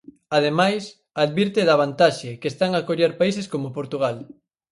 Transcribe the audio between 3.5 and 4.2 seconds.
como Portugal.